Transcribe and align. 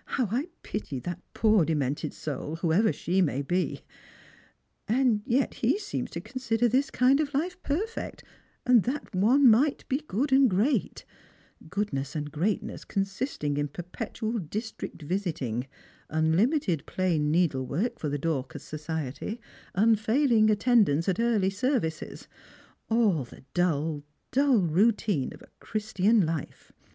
"How 0.16 0.28
I 0.32 0.48
])ity 0.62 0.98
that 1.02 1.20
poor 1.34 1.66
demented 1.66 2.14
soul, 2.14 2.56
whoever 2.56 2.90
she 2.90 3.20
may 3.20 3.42
be! 3.42 3.82
And 4.88 5.20
yet 5.26 5.62
lie 5.62 5.76
seems 5.76 6.10
to 6.12 6.22
consider 6.22 6.68
this 6.70 6.90
kind 6.90 7.20
of 7.20 7.34
life 7.34 7.62
perfect, 7.62 8.24
and 8.64 8.84
that 8.84 9.14
one 9.14 9.46
might 9.46 9.86
be 9.86 9.98
good 10.08 10.32
and 10.32 10.48
great; 10.48 11.04
goodness 11.68 12.16
and 12.16 12.32
greatness 12.32 12.82
consisting 12.86 13.58
in 13.58 13.68
perpetual 13.68 14.38
district 14.38 15.02
visiting, 15.02 15.66
uidimited 16.10 16.86
plain 16.86 17.30
needlework 17.30 17.98
for 17.98 18.08
the 18.08 18.16
Dorcas 18.16 18.62
society, 18.64 19.38
unfailing 19.74 20.48
attendance 20.48 21.10
at 21.10 21.20
early 21.20 21.50
services— 21.50 22.26
all 22.88 23.22
the 23.24 23.44
dull, 23.52 24.02
dull 24.30 24.60
routine 24.62 25.34
of 25.34 25.42
a 25.42 25.50
Christian 25.60 26.24
life. 26.24 26.72